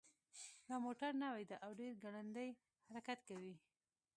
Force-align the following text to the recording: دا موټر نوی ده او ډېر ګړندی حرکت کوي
دا 0.67 0.75
موټر 0.85 1.11
نوی 1.23 1.43
ده 1.49 1.55
او 1.65 1.71
ډېر 1.79 1.93
ګړندی 2.03 2.49
حرکت 2.91 3.19
کوي 3.29 3.55